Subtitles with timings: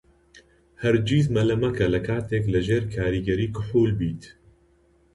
[0.81, 4.21] هەرگیز مەلە مەکە لە کاتێک لەژێر کاریگەریی کحوول بیت.